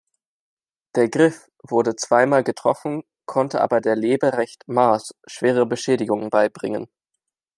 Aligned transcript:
Die 0.95 1.11
"Gryf" 1.11 1.47
wurde 1.61 1.95
zweimal 1.95 2.43
getroffen, 2.43 3.03
konnte 3.27 3.61
aber 3.61 3.81
der 3.81 3.95
"Leberecht 3.95 4.67
Maass" 4.67 5.13
schwere 5.27 5.67
Beschädigungen 5.67 6.31
beibringen. 6.31 6.87